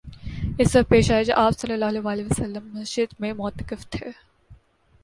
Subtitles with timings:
[0.59, 4.09] اس وقت پیش آیا جب آپ صلی اللہ علیہ وسلم مسجد میں معتکف تھے